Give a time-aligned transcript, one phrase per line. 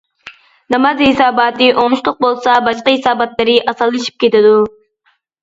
[0.75, 4.57] ناماز ھېساباتى ئوڭۇشلۇق بولسا، باشقا ھېساباتلىرى ئاسانلىشىپ كېتىدۇ.